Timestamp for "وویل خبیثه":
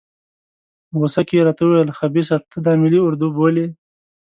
1.65-2.37